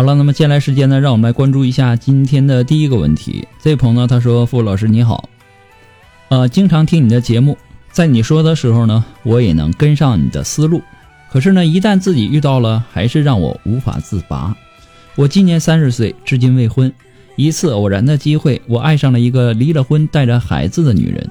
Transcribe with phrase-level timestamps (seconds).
[0.00, 3.46] 好了，那么接下来时间呢，让我们来关注一下今天的第一个问题。
[3.62, 5.28] 这位朋友呢，他说：“傅老师你好，
[6.30, 7.58] 呃，经常听你的节目，
[7.92, 10.80] 在你说的时候呢，我也能跟上你的思路。
[11.30, 14.56] 可是呢，一旦自己遇到了，还是让我无法自拔。
[15.16, 16.90] 我今年三十岁，至今未婚。
[17.36, 21.28] 一次偶然的机会，我爱上了一个离了婚、带着孩子的女人。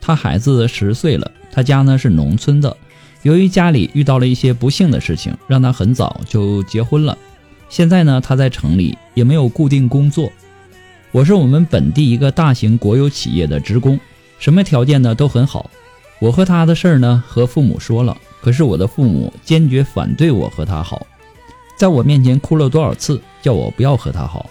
[0.00, 2.76] 她孩子十岁了，她家呢是农村的，
[3.22, 7.18] 由于家里遇到了一些不幸的事情，让她很早就结婚了。”
[7.72, 10.30] 现在呢，他在城里也没有固定工作。
[11.10, 13.98] 我是我们本地一个大型国有企业的职工，
[14.38, 15.70] 什么条件呢都很好。
[16.18, 21.06] 我和他的事儿呢和父母说了，可是我的父母坚决反对我和他好，
[21.74, 24.50] 在我面前哭了多少次，叫我不要和他好，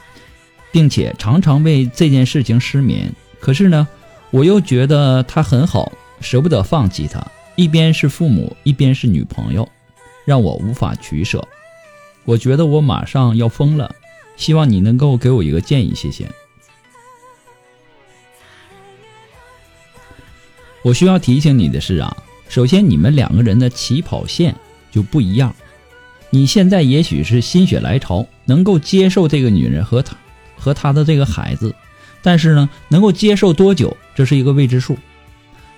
[0.72, 3.14] 并且常常为这件事情失眠。
[3.40, 3.88] 可是呢，
[4.32, 7.24] 我又觉得他很好，舍不得放弃他。
[7.56, 9.70] 一边是父母，一边是女朋友，
[10.26, 11.48] 让我无法取舍。
[12.26, 13.96] 我觉得我马上要疯了，
[14.38, 16.30] 希望你能够给我一个建议，谢谢。
[20.84, 22.16] 我需要提醒你的是啊，
[22.50, 24.56] 首先你们两个人的起跑线
[24.92, 25.56] 就不一样。
[26.30, 30.16] 你现在也许是心血来潮，能够接受这个女人和她
[30.58, 31.76] 和她的这个孩子，
[32.22, 34.98] 但是呢，能够接受多久，这是一个未知数。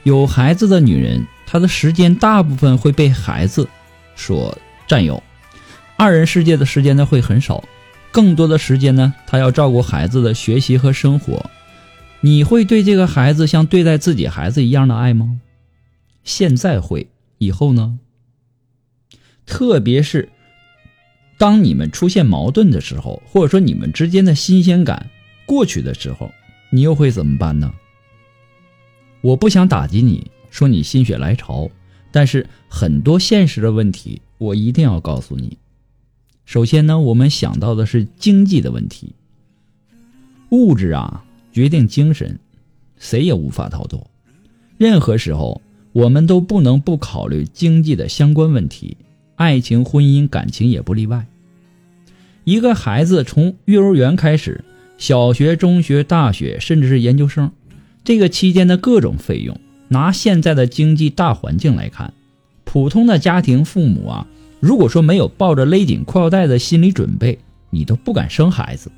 [0.04, 3.68] 有孩子的女人，她的时间大部分会被孩子
[4.16, 5.22] 所占有。
[6.04, 7.64] 二人世界的时间呢会很少，
[8.12, 11.50] 更多的时间呢，他要照顾孩子的学习和生活。
[12.20, 15.40] 你会对这个孩子像对待自己孩子一样的爱吗？
[16.26, 17.98] 现在会，以后呢？
[19.46, 20.28] 特别是
[21.38, 25.10] 当你们出现矛盾的时候，或者说你们之间的新鲜感
[25.46, 26.30] 过去的时候，
[26.70, 27.74] 你又会怎么办呢？
[29.22, 31.70] 我不想打击你，说你心血来潮，
[32.12, 35.58] 但是很多现实的问题，我一定要告诉你。
[36.46, 39.14] 首先呢，我们想到的是经济的问题。
[40.50, 42.40] 物质啊，决定精神，
[42.98, 44.06] 谁也无法逃脱。
[44.78, 45.62] 任何时候，
[45.94, 48.98] 我们都不能不考虑经济的相关问题，
[49.36, 51.26] 爱情、婚姻、感情也不例外。
[52.44, 54.64] 一个孩子从幼儿园开始，
[54.98, 57.52] 小学、中学、大学，甚至是研究生，
[58.04, 62.14] 这个期间的各种费用，拿现在的经济大环境来看，
[62.66, 64.28] 普通的家庭父母啊。
[64.64, 67.38] 如果说没有抱着勒紧裤腰带的心理准备，
[67.70, 68.90] 你都不敢生孩子。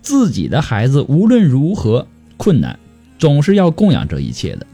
[0.00, 2.80] 自己的孩子无论如何困难，
[3.16, 4.66] 总是要供养这一切的。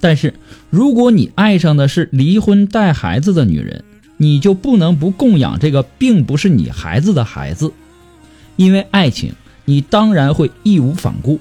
[0.00, 0.34] 但是，
[0.70, 3.82] 如果你爱上的是离婚带孩子的女人，
[4.16, 7.72] 你就不能不供养这个并不是你孩子的孩子。
[8.54, 9.32] 因为爱情，
[9.64, 11.40] 你当然会义无反顾，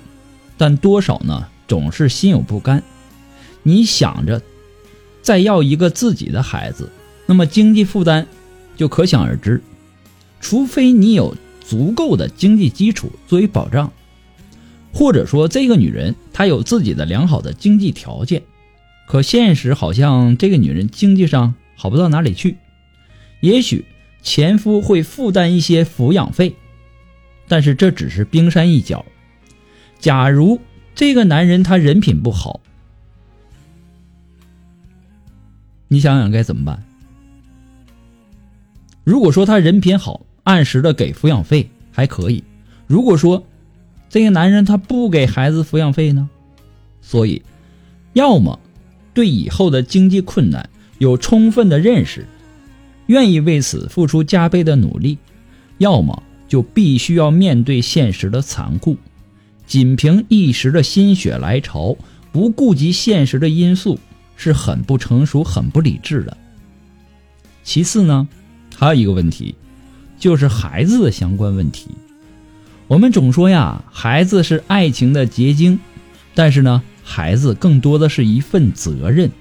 [0.58, 2.82] 但多少呢，总是心有不甘。
[3.62, 4.42] 你想着
[5.22, 6.90] 再要一个自己的孩子。
[7.26, 8.28] 那么经济负担
[8.76, 9.62] 就可想而知，
[10.40, 13.92] 除非你有足够的经济基础作为保障，
[14.94, 18.44] 或者说这个女人她有自己的良好的经济条件，
[19.08, 22.58] 可现实好像这个女人经济上好不到哪里去，
[23.42, 23.86] 也许
[24.22, 26.56] 前夫会负担一些抚养费，
[27.48, 29.06] 但是这只是冰山一角。
[30.00, 30.60] 假如
[30.94, 32.60] 这个男人他人品不好，
[35.88, 36.84] 你想想该怎么办？
[39.06, 42.44] 如果说他人品好，按时的给抚养费还可以；
[42.88, 43.46] 如果说
[44.10, 46.30] 这个男人他不给孩子抚养费呢？
[47.02, 47.42] 所以，
[48.14, 48.60] 要么
[49.14, 50.68] 对以后的经济困难
[50.98, 52.26] 有充分的认识，
[53.06, 55.18] 愿意为此付出加倍的努力；
[55.78, 58.98] 要么就必须要面对现实的残酷。
[59.68, 61.96] 仅凭一时的心血来潮，
[62.32, 64.00] 不顾及现实的因素，
[64.36, 66.36] 是很不成熟、很不理智的。
[67.64, 68.28] 其次呢，
[68.78, 69.56] 还有一个问题，
[70.20, 71.88] 就是孩子的相关问题。
[72.88, 75.80] 我们总说呀，孩子是爱情的结晶，
[76.34, 79.32] 但是呢，孩子更多的是一份责任。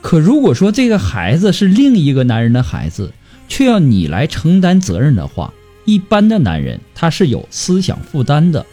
[0.00, 3.12] 可如果说这个孩子是另一个男人的孩子，
[3.48, 5.52] 却要你来承担责任的话，
[5.84, 8.64] 一般的男人他是有思想负担的。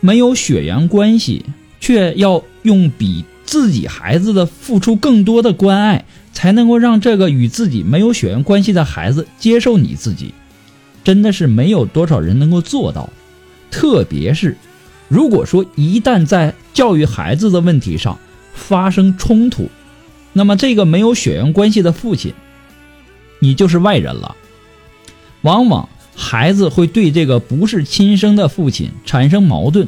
[0.00, 1.44] 没有血缘关系，
[1.80, 10.34] 却要用比自己孩子的付出更多的关爱，才能够让这个与自己没有血缘关系的孩子接受你自己，
[11.04, 13.10] 真的是没有多少人能够做到。
[13.70, 14.56] 特别是，
[15.08, 18.18] 如果说一旦在教育孩子的问题上
[18.54, 19.68] 发生冲突，
[20.32, 22.32] 那么这个没有血缘关系的父亲，
[23.40, 24.36] 你就是外人了，
[25.42, 25.88] 往往。
[26.20, 29.86] 孩子会对这个不是亲生的父亲产生矛盾，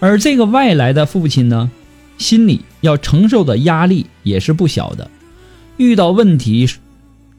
[0.00, 1.70] 而这个外来的父亲呢，
[2.16, 5.10] 心里要承受的压力也是不小的。
[5.78, 6.66] 遇到问题，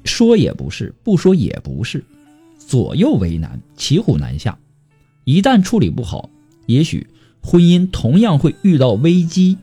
[0.04, 2.04] 说也不是，不说也不是，
[2.58, 4.58] 左右为难，骑虎难下。
[5.24, 6.30] 一旦处理不好，
[6.68, 7.08] 也许
[7.42, 9.58] 婚姻同样会遇到危机。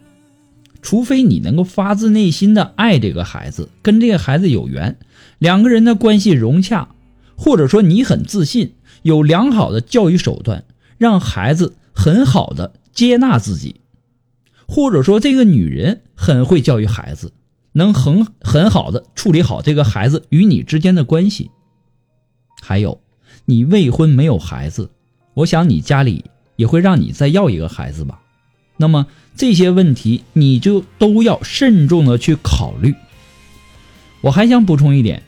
[0.83, 4.99] 除非你能够发自内心的爱这个孩子，跟这个孩子有缘，
[5.39, 6.89] 两个人的关系融洽。
[7.37, 10.65] 或者说你很自信，有良好的教育手段，
[10.99, 13.81] 让孩子很好的接纳自己；
[14.69, 17.33] 或者说这个女人很会教育孩子，
[17.75, 21.51] 能很很好的处理好这个孩子与你之间的关系。
[22.63, 23.03] 还有，
[23.45, 24.91] 你未婚没有孩子，
[25.35, 26.25] 我想你家里
[26.57, 28.23] 也会让你再要一个孩子吧？
[28.77, 29.07] 那么
[29.37, 32.95] 这些问题你就都要慎重的去考虑。
[34.21, 35.23] 我还想补充一点。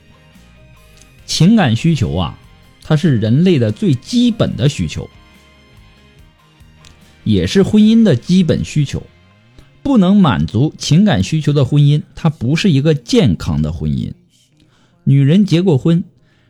[1.25, 2.39] 情感需求啊，
[2.81, 5.09] 它是人类的最基本的需求，
[7.25, 9.03] 也是婚姻的基本需求。
[9.87, 14.11] 不能满足情感需求的婚姻，它不是一个健康的婚姻。
[15.05, 16.03] 女人结过婚，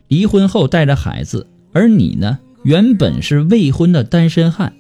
[0.08, 4.74] 离婚后带着孩子，而你呢，原本是未婚的单身汉。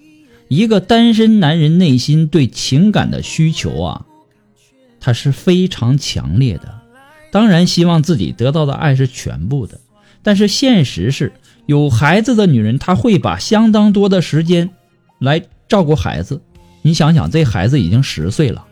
[0.48, 4.06] 一个单身男人内心对情感的需求啊，
[5.00, 6.82] 他是非常强烈的。
[7.32, 9.80] 当然，希望自己得到的爱是全部的。
[10.24, 11.32] 但是现实是
[11.68, 14.72] 有孩子的女人，她会把相当多的时间
[15.20, 16.42] 来照顾孩子。
[16.88, 18.66] 你想想，这孩子已经十岁了，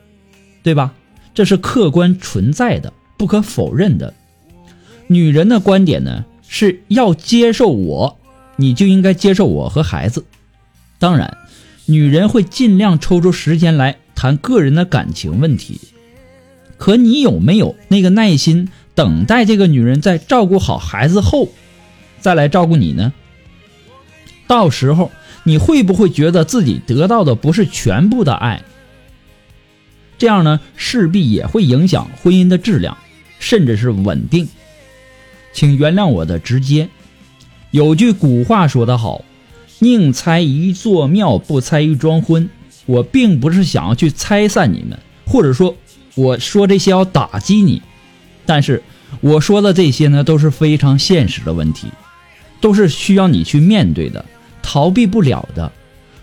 [0.64, 0.94] 对吧？
[1.34, 4.14] 这是客观存在的，不可否认的。
[5.08, 8.18] 女人的观点呢，是要接受我，
[8.56, 10.24] 你就应该接受我和孩子。
[10.98, 11.38] 当然，
[11.88, 15.82] 女人会尽量抽出时间来谈个人的感情问题。
[16.78, 18.70] 可你有没有那个耐心？
[18.96, 21.50] 等待这个女人在照顾好孩子后，
[22.22, 23.12] 再来照顾你呢？
[24.48, 25.12] 到时候
[25.48, 28.62] 你会不会觉得自己得到的不是全部的爱？
[30.18, 32.98] 这样呢，势必也会影响婚姻的质量，
[33.40, 34.48] 甚至是稳定。
[35.54, 36.90] 请原谅我的直接。
[37.72, 39.24] 有句古话说得好
[39.80, 42.50] ：“宁拆一座庙，不拆一桩婚。”
[42.88, 45.76] 我并不是想要去拆散你们，或者说
[46.14, 47.82] 我说这些要打击你。
[48.46, 48.84] 但是
[49.22, 51.88] 我说的这些呢，都是非常现实的问题，
[52.62, 54.24] 都是需要你去面对的，
[54.66, 55.72] 逃避不了的。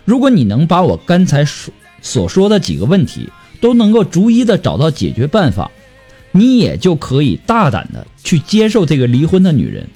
[0.03, 3.29] 如果你能把我刚才所所说的几个问题
[3.61, 5.71] 都能够逐一的找到解决办法，
[6.33, 9.87] 你也就可以大胆的去接受这个离婚的女人。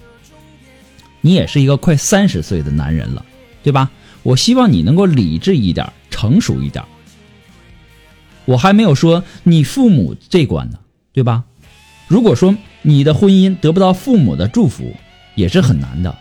[1.19, 3.25] 你也是一个快三十岁的男人了，
[3.63, 3.91] 对吧？
[4.23, 6.83] 我希望你能够理智一点，成熟一点。
[8.45, 10.79] 我还没有说你父母这关呢，
[11.11, 11.43] 对吧？
[12.07, 14.95] 如果说你的婚姻得不到父母的祝福，
[15.35, 16.17] 也是很难的。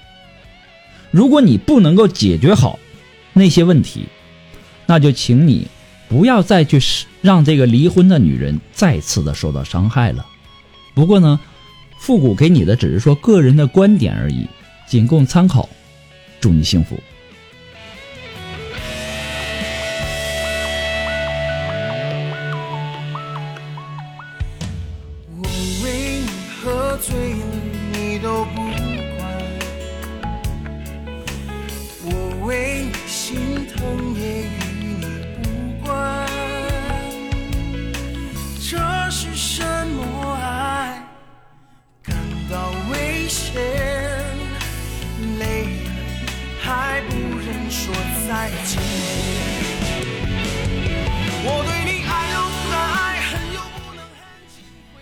[1.17, 2.79] 如果你不能够解决好
[3.33, 4.05] 那些问题，
[4.85, 5.67] 那就请你
[6.11, 6.79] 不要再去
[7.23, 10.27] 让这个离婚的女人再次的受到伤害了。
[10.95, 11.41] 不过呢，
[11.99, 14.47] 复古给你的只是说个人的观点而已，
[14.87, 15.67] 仅供参考。
[16.39, 17.01] 祝你幸福。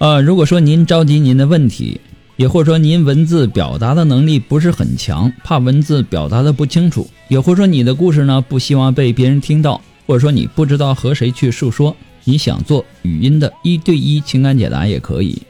[0.04, 1.98] 呃，如果说您着急您的问题，
[2.36, 15.40] 也或者说您文字表达的能力不是很强，怕文字表达的不清楚，也或者说你的故事呢不希望被别人听到，或者说你不知道和谁去诉说，你想做语音的一对一情感解答也可以。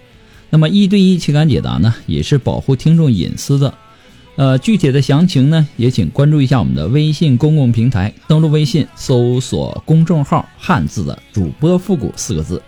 [0.50, 3.74] 那么一对一情感解答呢，也是保护听众隐私的。
[4.36, 12.62] 呃，具体的详情呢，也请关注一下我们的微信公共平台，登录微信搜索公众号“汉字的主播复古”四个字。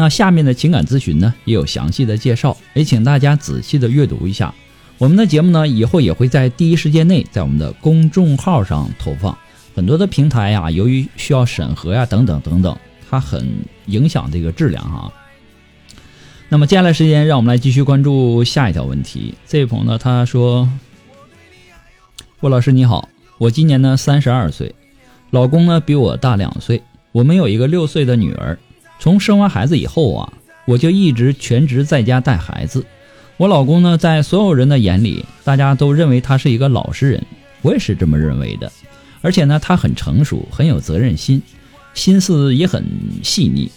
[0.00, 4.54] 那下面的情感咨询呢，也有详细的介绍，也请大家仔细的阅读一下。
[4.96, 9.36] 我们的节目呢，以后也会在第一时间内在我们的公众号上投放。
[9.74, 12.78] 很多的平台呀，由于需要审核呀，等等等等，
[13.10, 13.46] 它很
[13.86, 15.12] 影响这个质量哈。
[16.48, 19.34] 那么接下来时间，让我们来继续关注下一条问题。
[19.48, 20.68] 这位朋友呢，他说。
[22.40, 24.72] 郭老师你好，我今年呢三十二岁，
[25.30, 28.56] 老公呢比我大两岁，我们有一个六岁的女儿。
[28.98, 30.32] 从生完孩子以后啊，
[30.66, 32.84] 我就一直全职在家带孩子。
[33.36, 37.24] 我老公呢，在所有人的眼里，大家都认为他是一个老实人，
[37.62, 38.70] 我也是这么认为的。
[39.20, 41.40] 而且呢，他很成熟，很有责任心，
[41.94, 42.84] 心思也很
[43.22, 43.70] 细腻。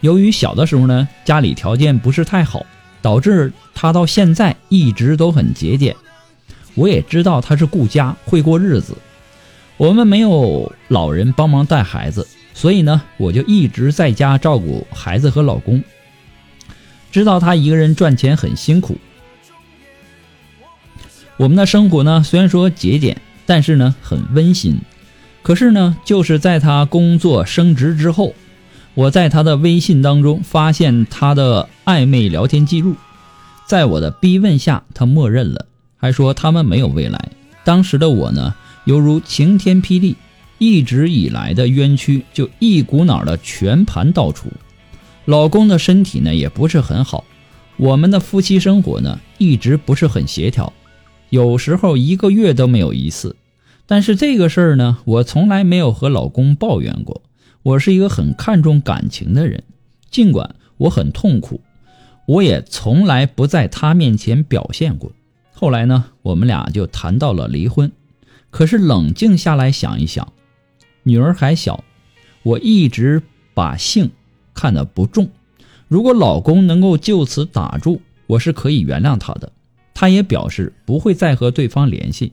[0.00, 2.66] 由于小的时候呢，家里条件不是太好，
[3.00, 5.94] 导致他到现在一直都很节俭。
[6.74, 8.96] 我也知道他是顾家，会过日子。
[9.76, 15.84] 我们没有老人帮忙带孩子，所以呢，我就一直在家照顾孩子和老公。
[17.12, 18.96] 知道他一个人赚钱很辛苦。
[21.36, 24.78] 我们的生活呢，虽然说节俭，但是呢很温馨。
[25.42, 28.34] 可是呢，就是在他工作升职之后，
[28.94, 32.94] 我在他的微信当中发现他的暧昧聊天记录，
[33.66, 35.66] 在我的逼问下，他默认了。
[35.96, 37.30] 还说他们没有未来。
[37.64, 40.16] 当时的我呢，犹如晴天霹雳，
[40.58, 44.48] 一直以来的冤屈就一股脑的全盘道出。
[45.24, 47.24] 老公的身体呢也不是很好，
[47.76, 50.72] 我们的夫妻生活呢一直不是很协调，
[51.30, 53.36] 有时候一个月都没有一次。
[53.86, 57.22] 但是这个事儿呢，我从来没有和老公抱怨过。
[57.62, 59.64] 我是一个很看重感情的人，
[60.10, 61.62] 尽管我很痛苦，
[62.26, 65.12] 我也从来不在他面前表现过。
[65.54, 67.90] 后来呢，我们俩就谈到了离婚。
[68.50, 70.33] 可是冷静下来想一想，
[71.04, 71.84] 女儿还小，
[72.42, 73.22] 我一直
[73.54, 74.10] 把性
[74.52, 75.30] 看得不重。
[75.86, 79.52] 如果老公能够就此打住，我是可以原谅他的。
[79.94, 82.32] 他也表示不会再和对方联系。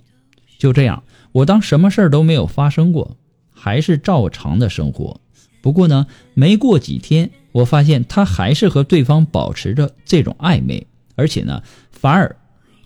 [0.57, 3.15] 就这样，我当什么事儿都没有发生过，
[3.53, 5.21] 还是照常的生活。
[5.61, 11.61] 不过呢，没过几天，我发现他还是和对方保持着这种暧昧，而且呢，
[11.91, 12.35] 反而。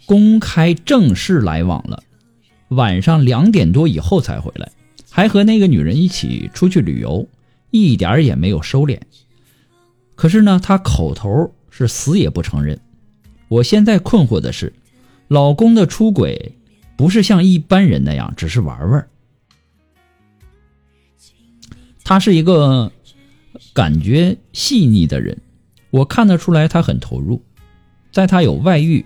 [0.07, 2.03] 公开正式来往了，
[2.67, 4.71] 晚上两点多以后才回来，
[5.15, 7.25] 还和那个女人一起出去旅游，
[7.71, 8.99] 一点儿也没有收敛。
[10.13, 12.77] 可是呢，他口头是死也不承认。
[13.47, 14.73] 我现在困惑的是，
[15.29, 16.57] 老公的出轨
[16.97, 19.07] 不是像一般人那样只是玩玩，
[22.03, 22.91] 他是一个
[23.73, 25.37] 感觉细腻的人，
[25.91, 27.41] 我看得出来他很投入，
[28.11, 29.05] 在他有外遇，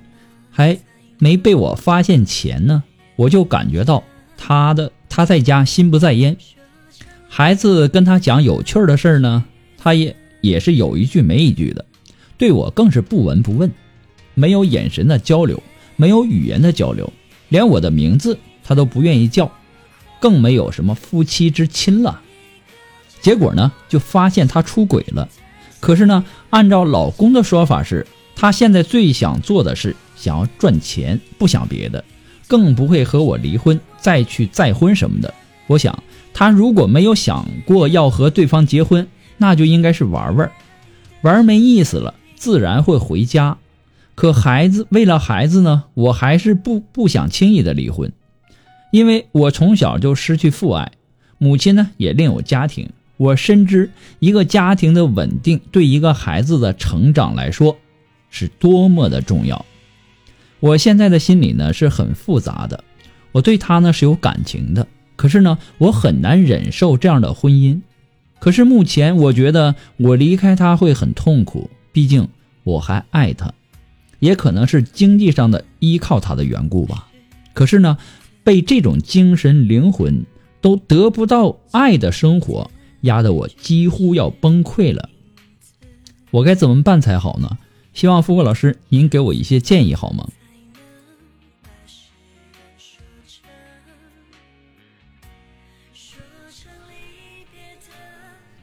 [0.50, 0.80] 还。
[1.22, 2.82] 没被我发现前呢，
[3.18, 4.02] 我就感觉到
[4.38, 6.38] 他的他在家心不在焉。
[7.28, 9.44] 孩子跟他讲有趣的事儿呢，
[9.78, 11.84] 他也也是有一句没一句的，
[12.38, 13.70] 对我更是不闻不问，
[14.36, 15.62] 没有眼神的交流，
[15.96, 17.12] 没有语言的交流，
[17.50, 19.52] 连我的名字他都不愿意叫，
[20.20, 22.22] 更没有什么夫妻之亲了。
[23.22, 25.28] 结果呢，就发现他出轨了。
[25.80, 29.96] 可是呢，按照老公的说法是，他现在最想做的是。
[30.20, 32.04] 想要赚钱，不想别的，
[32.50, 35.34] 更不会和我离婚，再去再婚什么的。
[35.68, 36.04] 我想，
[36.34, 40.52] 他如果没有想过要和对方结婚，那就应该是玩玩，
[41.22, 43.58] 玩没意思了，自然会回家。
[44.16, 48.12] 可孩子，为了孩子呢，我还是不不想轻易的离婚，
[48.92, 50.92] 因为我从小就失去父爱，
[51.38, 52.90] 母亲呢也另有家庭。
[53.18, 57.78] 我深知一个家庭的稳定对一个孩子的成长来说
[58.30, 59.66] 是多么的重要。
[60.60, 62.84] 我现在的心里呢是很复杂的，
[63.32, 67.82] 我对他呢是有感情的，可是呢我很难忍受这样的婚姻。
[68.40, 72.28] 可是目前我觉得我离开他会很痛苦，毕竟
[72.64, 73.54] 我还爱他，
[74.20, 77.08] 也可能是经济上的依靠他的缘故吧。
[77.54, 77.98] 可是呢，
[78.44, 80.26] 被这种精神灵魂
[80.62, 85.10] 都得不到爱的生活压得我几乎要崩溃了。
[86.32, 87.58] 我该怎么办才好呢？
[87.94, 90.30] 希望富贵老师您给我一些建议好吗？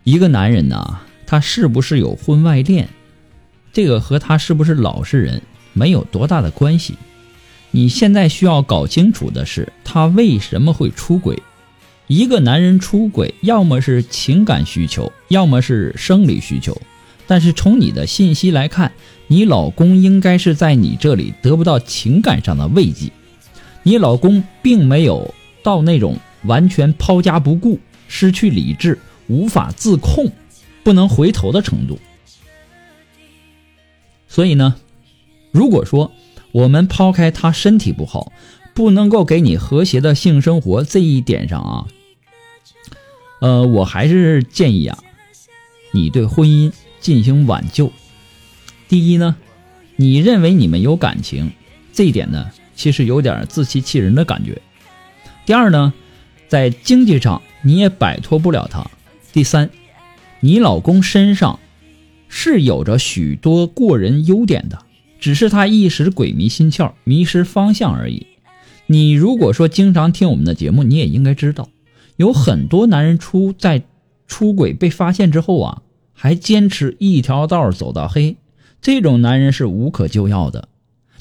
[0.07, 2.89] 一个男人呐，他是不是有婚外恋？
[3.73, 6.95] 这个和他是不是老实人没有多大的关系。
[7.73, 11.43] 你现在需要搞清楚的是，他为什么会出轨。
[12.07, 16.81] 一个男人出轨，要么是情感需求，要么是生理需求。
[17.27, 18.93] 但是从你的信息来看，
[19.27, 23.11] 你老公应该是在你这里得不到情感上的慰藉。
[23.83, 25.35] 你老公并没有
[25.65, 28.97] 到那种完全抛家不顾、失去理智、
[29.29, 30.33] 无法自控、
[30.83, 31.99] 不能回头的程度。
[34.29, 34.77] 所以呢，
[35.51, 36.13] 如果说
[36.53, 38.33] 我们抛开他身体不好，
[38.75, 41.87] 不能够给你和谐的性生活这一点上啊，
[43.41, 44.99] 呃，我还是建议啊，
[45.93, 47.91] 你对婚姻进行挽救。
[48.89, 49.37] 第一呢，
[49.97, 51.53] 你认为你们有感情，
[51.93, 54.61] 这一点呢，其实有点自欺欺人的感觉。
[55.47, 55.95] 第二呢，
[56.49, 58.91] 在经济上你也摆脱不了他。
[59.37, 59.69] 第三，
[60.41, 61.59] 你老公身上
[62.27, 64.79] 是有着许多过人优点的，
[65.21, 68.27] 只是他一时鬼迷心窍，迷失方向而已。
[68.87, 71.69] 你如果说经常听我们的节目，你也应该知道，
[72.17, 73.83] 有很多男人出在
[74.27, 75.83] 出轨被发现之后啊，
[76.15, 78.39] 还坚持一条道走到黑，
[78.81, 80.71] 这种男人是无可救药的。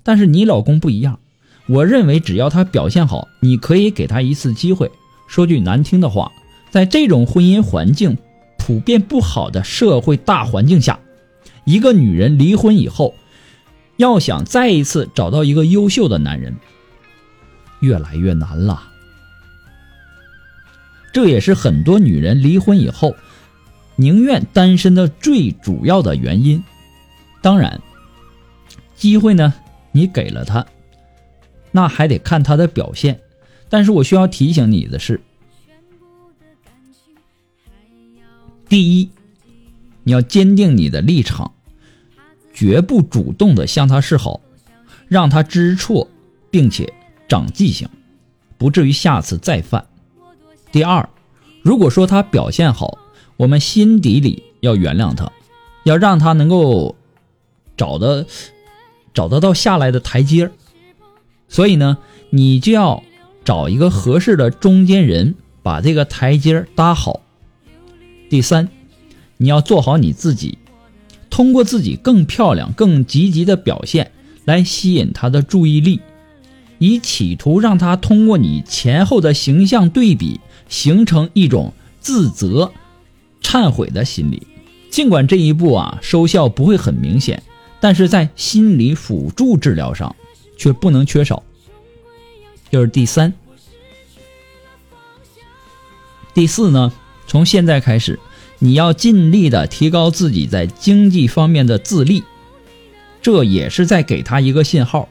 [0.03, 1.19] 但是你老公不一样，
[1.67, 4.89] 我认为只要他表现好，你可以给他一次机会。
[5.27, 6.31] 说句难听的话，
[6.75, 8.17] 在这种婚姻环境
[8.57, 10.99] 普遍不好的社会大环境下，
[11.63, 13.15] 一个女人离婚以后，
[13.95, 16.53] 要想再一次找到一个优秀的男人。
[17.79, 18.83] 越来越难了，
[21.13, 23.15] 这也是很多女人离婚以后
[23.95, 26.61] 宁愿单身的最主要的原因。
[27.41, 27.79] 当然，
[28.97, 29.53] 机会呢，
[29.93, 30.65] 你给了他，
[31.71, 33.21] 那还得看他的表现。
[33.69, 35.21] 但是我需要提醒你的是，
[38.75, 39.09] 第一，
[40.03, 41.53] 你要坚定你的立场，
[42.53, 44.41] 绝不主动的向他示好，
[45.07, 46.09] 让他知错，
[46.51, 46.91] 并且。
[47.29, 47.87] 长记性，
[48.57, 49.87] 不至于下次再犯。
[50.73, 51.07] 第二，
[51.61, 52.97] 如果说他表现好，
[53.37, 55.31] 我们心底里要原谅他，
[55.85, 56.97] 要让他能够
[57.77, 58.27] 找的
[59.13, 60.51] 找得到下来的台阶
[61.47, 61.97] 所以呢，
[62.29, 63.01] 你就要
[63.45, 67.21] 找一个合适的中间人，把这个台阶搭好。
[68.35, 68.67] 第三，
[69.37, 70.57] 你要做好你自己，
[71.29, 74.11] 通过自己更漂亮、更积极的表现
[74.43, 76.01] 来吸引他的注意力。
[76.77, 81.71] 以企图让他通过你前后的形象对比，形成一种
[82.01, 82.73] 自责、
[83.41, 84.45] 忏悔的心理。
[84.89, 87.41] 尽管这一步啊收效不会很明显，
[87.79, 90.13] 但是在心理辅助治疗上
[90.57, 91.41] 却不能缺少。
[92.69, 93.31] 就是第三、
[96.33, 96.91] 第四呢？
[97.27, 98.19] 从现在开始，
[98.59, 102.23] 你要尽力的提高自己在经济方面的自立，
[103.21, 105.09] 这也是在给他一个信号。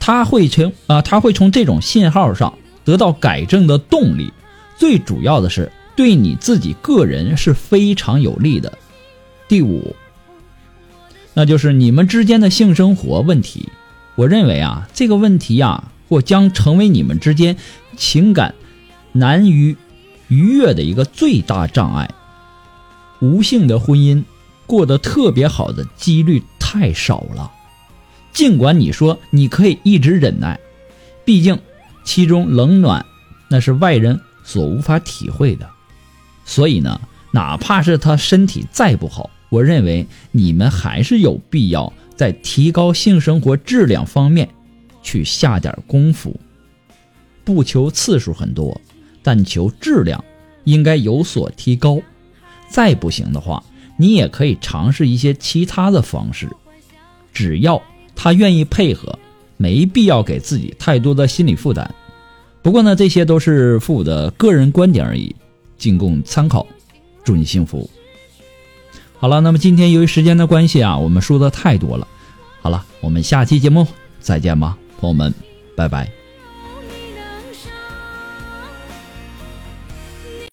[0.00, 4.32] 他会从啊，他会从这种信号上得到改正的动力。
[4.76, 8.78] 最主要的是，对你自己个人是非常有利的。
[9.48, 9.96] 第五，
[11.34, 13.70] 那就是你们之间的性生活问题。
[14.14, 17.56] 我认为啊，这个问题呀，或将成为你们之间
[17.96, 18.54] 情感
[19.12, 19.76] 难于
[20.28, 22.08] 愉悦的一个最大障碍。
[23.20, 24.22] 无性的婚姻
[24.66, 27.50] 过得特别好的几率太少了。
[28.32, 30.60] 尽管你说你可以一直忍耐，
[31.24, 31.58] 毕竟
[32.04, 33.04] 其中冷暖
[33.48, 35.68] 那是外人所无法体会的。
[36.44, 37.00] 所以呢，
[37.32, 44.48] 哪怕是他身体再不好，我认为你们还是有必要在提高性生活质量方面
[45.02, 46.38] 去下点功夫。
[47.44, 48.80] 不求次数很多，
[49.22, 50.24] 但求质量
[50.64, 52.00] 应该有所提高。
[52.68, 53.62] 再不行的话，
[53.96, 56.48] 你也可以尝试一些其他的方式，
[57.32, 57.82] 只要。
[58.20, 59.16] 他愿意配合，
[59.56, 61.94] 没必要给自己太多的心理负担。
[62.62, 65.36] 不过呢，这些都是父母的个人观点而已，
[65.76, 66.66] 仅供参考。
[67.22, 67.88] 祝你幸福。
[69.20, 72.08] 好了，那么今天由于时间的关系啊，我们说的太多了。
[72.60, 73.86] 好了，我们下期节目
[74.18, 75.32] 再见吧，朋友们，
[75.76, 76.17] 拜拜。